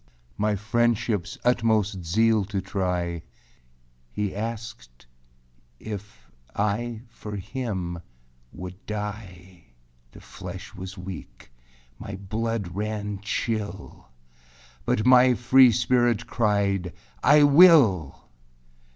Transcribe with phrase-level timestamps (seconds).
[0.35, 3.21] My friendshipâs utmost zeal to try,
[4.11, 5.05] He asked
[5.79, 7.99] if I for him
[8.51, 9.65] would die.
[10.11, 11.51] The flesh was weak;
[11.99, 14.07] my blood ran chill,
[14.85, 16.93] But my free spirit cried,
[17.23, 18.27] âI will!